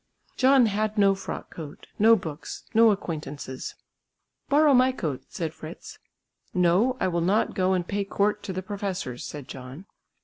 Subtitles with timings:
[0.35, 3.75] John had no frock coat, no books, no acquaintances.
[4.49, 5.99] "Borrow my coat," said Fritz.
[6.55, 9.85] "No, I will not go and pay court to the professors," said John.